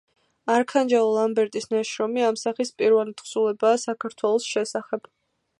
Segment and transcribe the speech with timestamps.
[0.53, 5.11] არქანჯელო ლამბერტის ნაშრომი ამ სახის პირველი თხზულებაა საქართველოს შესახებ.